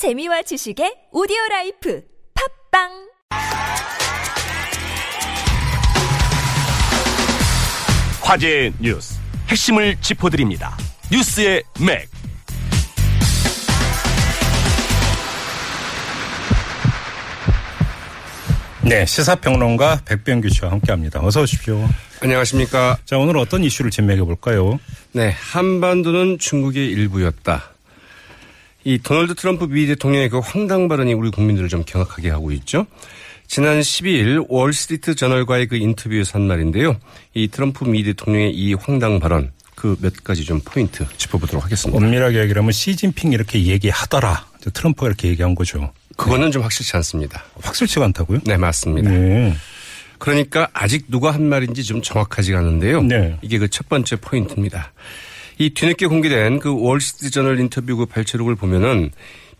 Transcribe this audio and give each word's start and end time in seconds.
재미와 0.00 0.40
지식의 0.40 1.08
오디오 1.12 1.36
라이프 1.50 2.02
팟빵 2.72 2.88
화제의 8.22 8.72
뉴스 8.80 9.18
핵심을 9.48 10.00
짚어드립니다. 10.00 10.74
뉴스의 11.12 11.62
맥. 11.84 12.08
네, 18.82 19.04
시사평론가 19.04 20.00
백병규 20.06 20.48
씨와 20.48 20.70
함께합니다. 20.70 21.20
어서 21.20 21.42
오십시오. 21.42 21.86
안녕하십니까. 22.22 22.96
자, 23.04 23.18
오늘 23.18 23.36
어떤 23.36 23.62
이슈를 23.64 23.90
진맥해 23.90 24.22
볼까요? 24.22 24.80
네, 25.12 25.28
한반도는 25.28 26.38
중국의 26.38 26.86
일부였다. 26.86 27.74
이 28.84 28.98
도널드 28.98 29.34
트럼프 29.34 29.64
미 29.64 29.86
대통령의 29.86 30.28
그 30.30 30.38
황당 30.38 30.88
발언이 30.88 31.12
우리 31.14 31.30
국민들을 31.30 31.68
좀 31.68 31.84
경악하게 31.86 32.30
하고 32.30 32.50
있죠. 32.52 32.86
지난 33.46 33.80
12일 33.80 34.46
월스트리트 34.48 35.16
저널과의 35.16 35.66
그 35.66 35.76
인터뷰에서 35.76 36.38
한 36.38 36.46
말인데요. 36.46 36.96
이 37.34 37.48
트럼프 37.48 37.84
미 37.84 38.02
대통령의 38.04 38.52
이 38.54 38.74
황당 38.74 39.18
발언 39.20 39.50
그 39.74 39.96
몇 40.00 40.22
가지 40.22 40.44
좀 40.44 40.60
포인트 40.64 41.04
짚어보도록 41.16 41.64
하겠습니다. 41.64 41.96
엄밀하게 42.04 42.40
얘기하면 42.42 42.70
시진핑 42.70 43.32
이렇게 43.32 43.64
얘기하더라. 43.64 44.46
트럼프가 44.72 45.06
이렇게 45.08 45.28
얘기한 45.28 45.54
거죠. 45.54 45.92
그거는 46.16 46.50
좀 46.52 46.62
확실치 46.62 46.94
않습니다. 46.96 47.44
확실치가 47.62 48.04
않다고요? 48.04 48.40
네, 48.44 48.56
맞습니다. 48.58 49.10
네. 49.10 49.54
그러니까 50.18 50.68
아직 50.74 51.06
누가 51.08 51.30
한 51.32 51.48
말인지 51.48 51.82
좀 51.82 52.02
정확하지가 52.02 52.58
않은데요. 52.58 53.02
네. 53.02 53.38
이게 53.40 53.58
그 53.58 53.68
첫 53.68 53.88
번째 53.88 54.16
포인트입니다. 54.16 54.92
이 55.60 55.68
뒤늦게 55.68 56.06
공개된 56.06 56.58
그 56.58 56.74
월스트리트 56.74 57.32
저널 57.32 57.60
인터뷰 57.60 57.94
그 57.94 58.06
발췌록을 58.06 58.54
보면은 58.54 59.10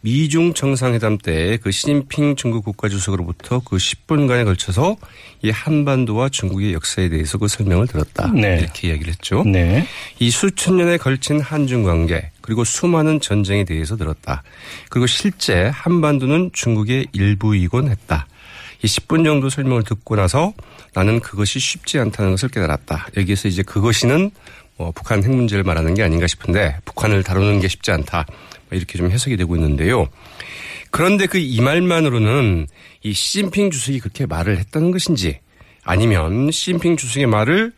미중 0.00 0.54
정상회담 0.54 1.18
때 1.18 1.58
그 1.62 1.70
시진핑 1.70 2.36
중국 2.36 2.64
국가주석으로부터 2.64 3.60
그 3.60 3.76
10분간에 3.76 4.46
걸쳐서 4.46 4.96
이 5.42 5.50
한반도와 5.50 6.30
중국의 6.30 6.72
역사에 6.72 7.10
대해서 7.10 7.36
그 7.36 7.48
설명을 7.48 7.86
들었다. 7.86 8.32
네. 8.32 8.60
이렇게 8.60 8.88
이야기를 8.88 9.12
했죠. 9.12 9.44
네. 9.44 9.86
이 10.18 10.30
수천 10.30 10.78
년에 10.78 10.96
걸친 10.96 11.38
한중 11.38 11.82
관계 11.82 12.30
그리고 12.40 12.64
수많은 12.64 13.20
전쟁에 13.20 13.64
대해서 13.64 13.98
들었다. 13.98 14.42
그리고 14.88 15.06
실제 15.06 15.64
한반도는 15.66 16.48
중국의 16.54 17.08
일부이곤 17.12 17.90
했다. 17.90 18.26
이 18.82 18.86
10분 18.86 19.24
정도 19.24 19.50
설명을 19.50 19.84
듣고 19.84 20.16
나서 20.16 20.52
나는 20.94 21.20
그것이 21.20 21.58
쉽지 21.58 21.98
않다는 21.98 22.32
것을 22.32 22.48
깨달았다. 22.48 23.08
여기에서 23.16 23.48
이제 23.48 23.62
그것이는 23.62 24.30
뭐 24.76 24.90
북한 24.92 25.22
핵 25.22 25.30
문제를 25.30 25.62
말하는 25.64 25.94
게 25.94 26.02
아닌가 26.02 26.26
싶은데 26.26 26.78
북한을 26.84 27.22
다루는 27.22 27.60
게 27.60 27.68
쉽지 27.68 27.90
않다. 27.90 28.26
뭐 28.28 28.78
이렇게 28.78 28.96
좀 28.96 29.10
해석이 29.10 29.36
되고 29.36 29.54
있는데요. 29.56 30.08
그런데 30.90 31.26
그 31.26 31.38
이 31.38 31.60
말만으로는 31.60 32.66
이 33.02 33.12
시진핑 33.12 33.70
주석이 33.70 34.00
그렇게 34.00 34.26
말을 34.26 34.58
했다는 34.58 34.90
것인지 34.90 35.40
아니면 35.84 36.50
시진핑 36.50 36.96
주석의 36.96 37.26
말을 37.26 37.72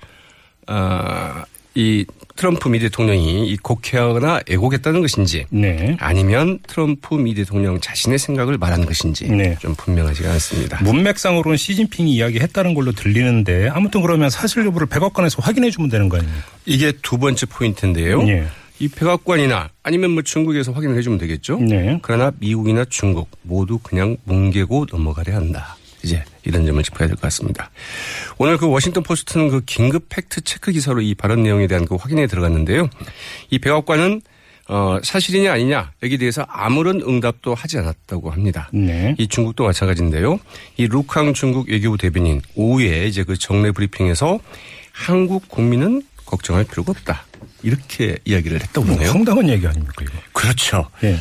아, 0.67 1.45
이 1.75 2.05
트럼프 2.37 2.69
미 2.69 2.79
대통령이 2.79 3.49
이 3.49 3.57
곡해하거나 3.57 4.41
애곡했다는 4.49 5.01
것인지 5.01 5.47
네. 5.51 5.97
아니면 6.01 6.59
트럼프 6.67 7.15
미 7.15 7.35
대통령 7.35 7.81
자신의 7.81 8.19
생각을 8.19 8.59
말한 8.59 8.85
것인지 8.85 9.29
네. 9.31 9.57
좀 9.61 9.75
분명하지가 9.75 10.31
않습니다. 10.33 10.83
문맥상으로는 10.83 11.57
시진핑이 11.57 12.13
이야기했다는 12.15 12.75
걸로 12.75 12.93
들리는데 12.93 13.69
아무튼 13.69 14.03
그러면 14.03 14.29
사실 14.31 14.65
여부를 14.67 14.87
백악관에서 14.87 15.43
확인해 15.43 15.71
주면 15.71 15.89
되는 15.89 16.09
거 16.09 16.19
아닙니까? 16.19 16.45
이게 16.67 16.93
두 17.03 17.19
번째 17.19 17.47
포인트인데요. 17.47 18.27
예. 18.29 18.47
이 18.79 18.89
백악관이나 18.89 19.71
아니면 19.83 20.11
뭐 20.11 20.23
중국에서 20.23 20.73
확인을 20.73 20.97
해주면 20.99 21.19
되겠죠. 21.19 21.59
네. 21.61 21.99
그러나 22.03 22.33
미국이나 22.39 22.85
중국 22.89 23.31
모두 23.43 23.79
그냥 23.79 24.17
뭉개고 24.25 24.87
넘어가려 24.91 25.37
한다. 25.37 25.77
이제 26.03 26.23
이런 26.45 26.67
점을 26.67 26.83
짚어야 26.83 27.09
될 27.09 27.17
것 27.17 27.23
같습니다. 27.23 27.71
오늘 28.39 28.57
그 28.57 28.69
워싱턴 28.69 29.03
포스트는 29.03 29.49
그 29.49 29.61
긴급 29.65 30.09
팩트 30.09 30.43
체크 30.43 30.73
기사로 30.73 31.01
이 31.03 31.15
발언 31.15 31.43
내용에 31.43 31.67
대한 31.67 31.85
그 31.85 31.95
확인에 31.97 32.27
들어갔는데요. 32.27 32.89
이 33.51 33.59
백악관은 33.59 34.21
어, 34.69 34.99
사실이냐 35.03 35.53
아니냐 35.53 35.93
여기에 36.03 36.19
대해서 36.19 36.47
아무런 36.49 37.01
응답도 37.03 37.55
하지 37.55 37.79
않았다고 37.79 38.31
합니다. 38.31 38.69
네. 38.73 39.15
이 39.19 39.27
중국도 39.27 39.65
마찬가지인데요. 39.65 40.39
이 40.77 40.87
루캉 40.87 41.35
중국 41.35 41.69
외교부 41.69 41.99
대변인 41.99 42.41
오후에 42.55 43.07
이제 43.07 43.25
그 43.25 43.37
정례 43.37 43.73
브리핑에서 43.73 44.39
한국 44.93 45.49
국민은 45.49 46.03
걱정할 46.25 46.65
필요가 46.65 46.93
없다. 46.93 47.25
이렇게 47.63 48.17
이야기를 48.25 48.61
했다고 48.61 48.87
뭐 48.87 48.97
그러네요. 48.97 49.13
황당한 49.15 49.49
얘기 49.49 49.67
아닙니까 49.67 49.95
이거? 50.03 50.13
그렇죠. 50.33 50.89
예. 51.05 51.17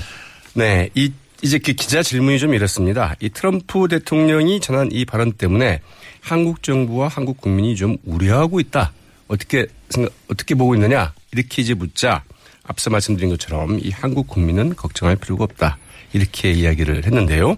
네. 0.54 0.90
이, 0.96 1.12
이제 1.42 1.58
그 1.58 1.74
기자 1.74 2.04
질문이 2.04 2.40
좀 2.40 2.54
이렇습니다. 2.54 3.16
이 3.20 3.30
트럼프 3.30 3.88
대통령이 3.88 4.60
전한 4.60 4.90
이 4.92 5.06
발언 5.06 5.32
때문에 5.32 5.82
한국 6.22 6.62
정부와 6.62 7.08
한국 7.08 7.42
국민이 7.42 7.76
좀 7.76 7.98
우려하고 8.06 8.60
있다. 8.60 8.92
어떻게 9.28 9.66
생각, 9.90 10.14
어떻게 10.30 10.54
보고 10.54 10.76
있느냐? 10.76 11.14
이렇게 11.32 11.62
이제 11.62 11.74
묻자 11.74 12.24
앞서 12.64 12.90
말씀드린 12.90 13.30
것처럼 13.32 13.80
이 13.82 13.90
한국 13.90 14.28
국민은 14.28 14.76
걱정할 14.76 15.16
필요가 15.16 15.46
없다. 15.46 15.78
이렇게 16.14 16.52
이야기를 16.52 17.06
했는데요. 17.06 17.56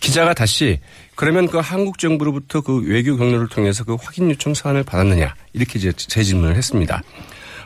기자가 0.00 0.34
다시 0.34 0.78
그러면 1.16 1.48
그 1.48 1.58
한국 1.58 1.98
정부로부터 1.98 2.60
그 2.60 2.84
외교 2.86 3.16
경로를 3.16 3.48
통해서 3.48 3.82
그 3.82 3.96
확인 4.00 4.30
요청 4.30 4.54
사안을 4.54 4.84
받았느냐? 4.84 5.34
이렇게 5.54 5.78
이제 5.80 5.90
재질문을 5.92 6.54
했습니다. 6.54 7.02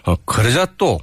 어, 0.04 0.16
그러자 0.24 0.66
또 0.78 0.98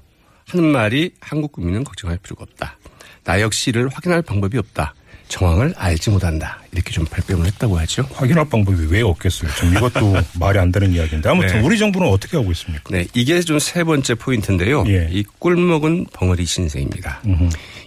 하는 0.48 0.72
말이 0.72 1.12
한국 1.20 1.52
국민은 1.52 1.84
걱정할 1.84 2.18
필요가 2.18 2.44
없다. 2.44 2.79
나 3.24 3.42
역시 3.42 3.70
이를 3.70 3.90
확인할 3.90 4.22
방법이 4.22 4.58
없다. 4.58 4.94
정황을 5.28 5.76
알지 5.78 6.10
못한다. 6.10 6.60
이렇게 6.72 6.90
좀 6.92 7.06
발뺌을 7.06 7.46
했다고 7.46 7.78
하죠. 7.80 8.02
확인할 8.14 8.50
방법이 8.50 8.88
왜 8.90 9.02
없겠어요? 9.04 9.52
좀 9.60 9.72
이것도 9.76 10.16
말이 10.40 10.58
안 10.58 10.72
되는 10.72 10.92
이야기인데 10.92 11.30
아무튼 11.30 11.60
네. 11.60 11.68
우리 11.68 11.78
정부는 11.78 12.08
어떻게 12.08 12.36
하고 12.36 12.52
있습니까? 12.52 12.84
네, 12.90 13.06
이게 13.14 13.40
좀 13.42 13.60
세 13.60 13.84
번째 13.84 14.16
포인트인데요. 14.16 14.86
예. 14.88 15.08
이 15.12 15.24
꿀먹은 15.38 16.08
벙어리 16.14 16.46
신세입니다. 16.46 17.22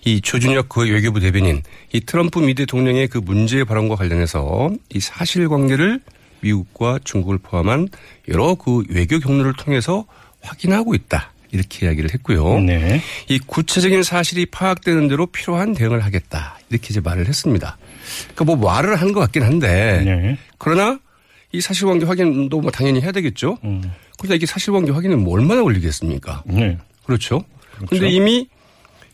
이 0.05 0.21
조준혁 0.21 0.69
그 0.69 0.83
외교부 0.89 1.19
대변인, 1.19 1.63
이 1.93 2.01
트럼프 2.01 2.39
미 2.39 2.55
대통령의 2.55 3.09
그 3.09 3.19
문제 3.19 3.65
발언과 3.65 3.97
관련해서 3.97 4.71
이 4.95 5.01
사실관계를 5.01 6.01
미국과 6.43 7.01
중국을 7.03 7.39
포함한 7.39 7.89
여러 8.29 8.55
그 8.55 8.85
외교 8.89 9.19
경로를 9.19 9.55
통해서 9.55 10.05
확인하고 10.43 10.95
있다. 10.95 11.33
이렇게 11.53 11.87
이야기를 11.87 12.13
했고요. 12.15 12.61
네. 12.61 13.01
이 13.29 13.39
구체적인 13.39 14.03
사실이 14.03 14.47
파악되는 14.47 15.09
대로 15.09 15.27
필요한 15.27 15.75
대응을 15.75 16.03
하겠다. 16.03 16.59
이렇게 16.71 16.89
이제 16.91 17.01
말을 17.01 17.29
했습니다. 17.29 17.77
그러니까 18.35 18.45
뭐 18.45 18.57
말을 18.57 18.97
한 19.01 19.13
것 19.13 19.21
같긴 19.21 19.43
한데 19.43 20.03
네. 20.05 20.39
그러나 20.59 20.99
이 21.53 21.61
사실관계 21.61 22.07
확인도 22.07 22.61
뭐 22.63 22.71
당연히 22.71 23.01
해야 23.03 23.13
되겠죠. 23.13 23.59
음. 23.65 23.83
그러나 24.19 24.35
이게 24.37 24.47
사실관계 24.47 24.91
확인은 24.93 25.23
뭐 25.23 25.35
얼마나 25.35 25.63
걸리겠습니까? 25.63 26.43
네. 26.47 26.79
그렇죠. 27.05 27.45
근데 27.91 28.09
이미 28.09 28.49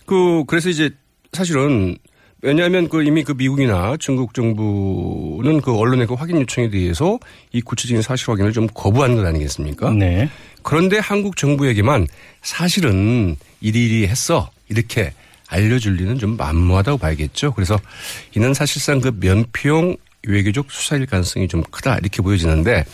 그 0.07 0.45
그래서 0.47 0.69
이제 0.69 0.91
사실은 1.33 1.97
왜냐하면 2.43 2.89
그 2.89 3.03
이미 3.03 3.25
그 3.25 3.33
미국이나 3.33 3.97
중국 3.99 4.33
정부는 4.35 5.61
그 5.61 5.77
언론의 5.77 6.07
그 6.07 6.15
확인 6.15 6.41
요청에 6.41 6.71
대해서 6.71 7.19
이 7.53 7.61
구체적인 7.61 8.03
사실 8.03 8.31
확인을 8.31 8.53
좀 8.53 8.69
거부한 8.73 9.17
것 9.17 9.27
아니겠습니까? 9.27 9.91
네. 9.91 10.29
그런데 10.63 10.99
한국 10.99 11.37
정부에게만 11.37 12.07
사실은 12.43 13.37
이리이리 13.61 14.07
했어 14.07 14.51
이렇게 14.69 15.13
알려줄 15.49 15.97
리는 15.97 16.19
좀 16.19 16.37
만무하다고 16.37 16.99
봐야겠죠. 16.99 17.53
그래서 17.55 17.79
이는 18.35 18.55
사실상 18.55 19.01
그 19.01 19.13
면피용 19.19 19.97
외교적 20.27 20.71
수사일 20.71 21.07
가능성이 21.07 21.49
좀 21.49 21.63
크다 21.63 21.99
이렇게 21.99 22.23
보여지는데 22.23 22.85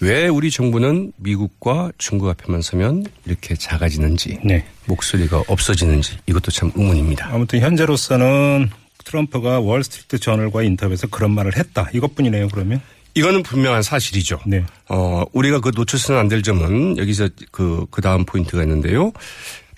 왜 0.00 0.26
우리 0.26 0.50
정부는 0.50 1.12
미국과 1.16 1.92
중국 1.98 2.28
앞에만 2.28 2.62
서면 2.62 3.04
이렇게 3.24 3.54
작아지는지 3.54 4.40
네. 4.44 4.64
목소리가 4.86 5.44
없어지는지 5.46 6.18
이것도 6.26 6.50
참 6.50 6.72
의문입니다. 6.74 7.28
아무튼 7.32 7.60
현재로서는 7.60 8.70
트럼프가 9.04 9.60
월스트리트 9.60 10.18
저널과 10.18 10.62
인터뷰에서 10.62 11.06
그런 11.06 11.32
말을 11.32 11.56
했다. 11.56 11.88
이것뿐이네요. 11.92 12.48
그러면. 12.48 12.80
이거는 13.14 13.42
분명한 13.42 13.82
사실이죠. 13.82 14.40
네. 14.46 14.64
어, 14.88 15.24
우리가 15.32 15.60
그 15.60 15.70
놓쳐서는 15.74 16.20
안 16.20 16.28
될 16.28 16.42
점은 16.42 16.96
여기서 16.96 17.28
그, 17.50 17.86
그 17.90 18.00
다음 18.00 18.24
포인트가 18.24 18.62
있는데요. 18.62 19.12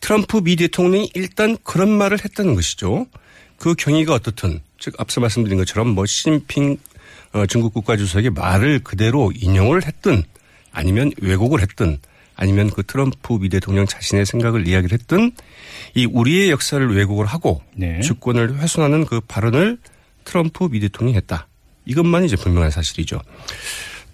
트럼프 0.01 0.39
미 0.39 0.57
대통령이 0.57 1.11
일단 1.15 1.57
그런 1.65 1.89
말을 1.91 2.23
했다는 2.23 2.55
것이죠. 2.55 3.07
그 3.59 3.75
경위가 3.75 4.15
어떻든, 4.15 4.61
즉, 4.79 4.95
앞서 4.99 5.21
말씀드린 5.21 5.59
것처럼 5.59 5.89
뭐 5.89 6.07
시진핑 6.07 6.77
어, 7.33 7.47
중국 7.47 7.75
국가주석의 7.75 8.31
말을 8.31 8.81
그대로 8.85 9.33
인용을 9.35 9.85
했든 9.87 10.23
아니면 10.71 11.11
왜곡을 11.21 11.61
했든 11.63 11.99
아니면 12.37 12.71
그 12.71 12.83
트럼프 12.85 13.39
미 13.41 13.49
대통령 13.49 13.87
자신의 13.87 14.27
생각을 14.27 14.69
이야기를 14.69 14.97
했든 14.99 15.33
이 15.95 16.07
우리의 16.07 16.51
역사를 16.51 16.95
왜곡을 16.95 17.27
하고 17.27 17.63
네. 17.75 18.01
주권을 18.01 18.59
훼손하는 18.59 19.07
그 19.07 19.21
발언을 19.21 19.79
트럼프 20.25 20.69
미 20.71 20.81
대통령이 20.81 21.17
했다. 21.17 21.49
이것만 21.87 22.25
이제 22.25 22.37
분명한 22.37 22.71
사실이죠. 22.71 23.21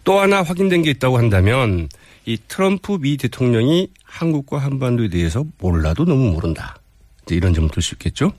또 0.05 0.19
하나 0.19 0.43
확인된 0.43 0.83
게 0.83 0.91
있다고 0.91 1.19
한다면 1.19 1.89
이 2.27 2.39
트럼프 2.49 2.99
미 3.01 3.17
대통령이 3.17 3.89
한국과 4.05 4.59
한반도에 4.59 5.09
대해서 5.09 5.45
몰라도 5.59 6.05
너무 6.05 6.31
모른다. 6.33 6.77
이런 7.29 7.55
점을 7.55 7.69
들 7.71 7.81
수 7.81 7.95
있겠죠. 7.95 8.33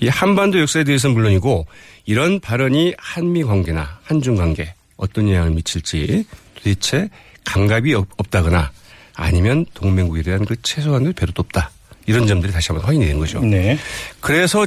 이 0.00 0.08
한반도 0.08 0.58
역사에 0.58 0.82
대해서는 0.82 1.14
물론이고 1.14 1.66
이런 2.04 2.40
발언이 2.40 2.94
한미 2.98 3.44
관계나 3.44 4.00
한중 4.02 4.34
관계 4.34 4.74
어떤 4.96 5.28
영향을 5.28 5.50
미칠지 5.52 6.26
도대체 6.56 7.08
감각이 7.44 7.94
없, 7.94 8.08
없다거나 8.16 8.72
아니면 9.14 9.66
동맹국에 9.74 10.22
대한 10.22 10.44
그 10.44 10.56
최소한의 10.62 11.12
배려도 11.12 11.42
없다. 11.42 11.70
이런 12.06 12.26
점들이 12.26 12.52
다시 12.52 12.72
한번 12.72 12.86
확인이 12.86 13.06
된 13.06 13.20
거죠. 13.20 13.40
네. 13.40 13.78
그래서 14.20 14.66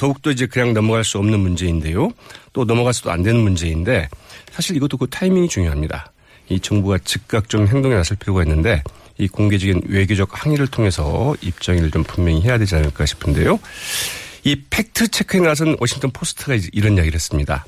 더욱더 0.00 0.30
이제 0.30 0.46
그냥 0.46 0.72
넘어갈 0.72 1.04
수 1.04 1.18
없는 1.18 1.38
문제인데요. 1.40 2.10
또 2.54 2.64
넘어가서도 2.64 3.10
안 3.10 3.22
되는 3.22 3.38
문제인데 3.38 4.08
사실 4.50 4.74
이것도 4.76 4.96
그 4.96 5.06
타이밍이 5.10 5.46
중요합니다. 5.46 6.10
이 6.48 6.58
정부가 6.58 6.96
즉각 7.04 7.50
좀 7.50 7.66
행동에 7.66 7.94
나설 7.94 8.16
필요가 8.16 8.42
있는데 8.44 8.82
이 9.18 9.28
공개적인 9.28 9.82
외교적 9.88 10.30
항의를 10.32 10.68
통해서 10.68 11.36
입장을 11.42 11.90
좀 11.90 12.02
분명히 12.02 12.40
해야 12.40 12.56
되지 12.56 12.76
않을까 12.76 13.04
싶은데요. 13.04 13.60
이 14.44 14.62
팩트 14.70 15.08
체크에 15.08 15.40
나선 15.40 15.76
워싱턴 15.78 16.10
포스트가 16.12 16.56
이런 16.72 16.96
이야기를 16.96 17.14
했습니다. 17.14 17.66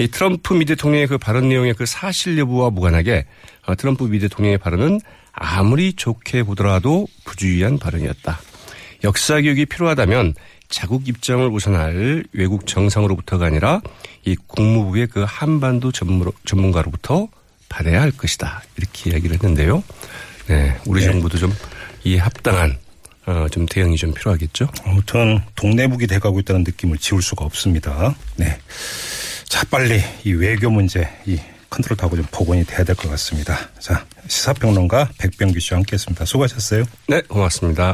이 0.00 0.08
트럼프 0.08 0.54
미 0.54 0.64
대통령의 0.64 1.06
그 1.06 1.18
발언 1.18 1.48
내용의 1.50 1.74
그 1.74 1.86
사실 1.86 2.36
여부와 2.36 2.70
무관하게 2.70 3.26
어, 3.66 3.76
트럼프 3.76 4.02
미 4.08 4.18
대통령의 4.18 4.58
발언은 4.58 5.00
아무리 5.30 5.92
좋게 5.92 6.42
보더라도 6.42 7.06
부주의한 7.24 7.78
발언이었다. 7.78 8.40
역사 9.04 9.40
교육이 9.40 9.66
필요하다면 9.66 10.34
자국 10.70 11.08
입장을 11.08 11.46
우선할 11.48 12.24
외국 12.32 12.66
정상으로부터가 12.66 13.46
아니라 13.46 13.80
이 14.24 14.36
국무부의 14.46 15.08
그 15.08 15.24
한반도 15.26 15.92
전문가로부터 16.44 17.28
받아야 17.68 18.00
할 18.00 18.10
것이다. 18.12 18.62
이렇게 18.76 19.10
이야기를 19.10 19.34
했는데요. 19.34 19.82
네, 20.48 20.76
우리 20.86 21.00
네. 21.00 21.06
정부도 21.06 21.36
좀 21.38 21.52
이 22.04 22.16
합당한 22.16 22.78
어, 23.26 23.46
좀 23.50 23.66
대응이 23.66 23.96
좀 23.96 24.14
필요하겠죠. 24.14 24.68
아무튼 24.84 25.40
동네북이 25.56 26.06
돼가고 26.06 26.40
있다는 26.40 26.64
느낌을 26.64 26.98
지울 26.98 27.20
수가 27.22 27.44
없습니다. 27.44 28.14
네. 28.36 28.58
자, 29.46 29.64
빨리 29.70 30.00
이 30.24 30.32
외교 30.32 30.70
문제, 30.70 31.06
이 31.26 31.38
컨트롤 31.68 31.96
타고 31.96 32.16
좀 32.16 32.24
복원이 32.30 32.64
돼야 32.64 32.82
될 32.84 32.96
것 32.96 33.08
같습니다. 33.10 33.56
자, 33.78 34.06
시사평론가 34.26 35.10
백병규 35.18 35.60
씨와 35.60 35.78
함께 35.78 35.92
했습니다. 35.94 36.24
수고하셨어요. 36.24 36.84
네, 37.08 37.20
고맙습니다. 37.28 37.88